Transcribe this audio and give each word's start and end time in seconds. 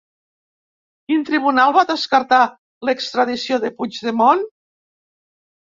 Quin 1.11 1.21
tribunal 1.27 1.75
va 1.75 1.83
descartar 1.91 2.41
l'extradició 2.89 3.63
de 3.67 3.73
Puigdemont? 3.81 4.43